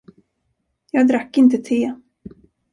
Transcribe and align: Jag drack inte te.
Jag 0.91 1.07
drack 1.07 1.37
inte 1.37 1.57
te. 1.57 1.95